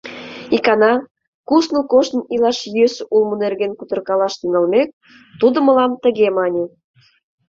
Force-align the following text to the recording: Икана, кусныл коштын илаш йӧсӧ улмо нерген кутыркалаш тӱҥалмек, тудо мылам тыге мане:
Икана, 0.55 0.93
кусныл 1.49 1.83
коштын 1.93 2.21
илаш 2.33 2.59
йӧсӧ 2.75 3.01
улмо 3.13 3.35
нерген 3.43 3.71
кутыркалаш 3.75 4.33
тӱҥалмек, 4.39 4.89
тудо 5.39 5.57
мылам 5.65 5.91
тыге 6.03 6.27
мане: 6.37 6.63